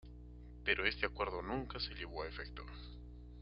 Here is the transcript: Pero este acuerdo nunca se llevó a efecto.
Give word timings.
Pero 0.65 0.87
este 0.87 1.05
acuerdo 1.05 1.43
nunca 1.43 1.79
se 1.79 1.93
llevó 1.93 2.23
a 2.23 2.27
efecto. 2.27 2.63